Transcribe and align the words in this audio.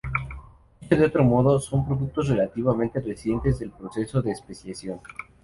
Dicho 0.79 0.95
de 0.97 1.05
otro 1.05 1.23
modo, 1.23 1.59
son 1.59 1.85
productos 1.85 2.27
relativamente 2.27 2.99
recientes 3.01 3.59
del 3.59 3.69
proceso 3.69 4.19
de 4.23 4.31
especiación. 4.31 4.99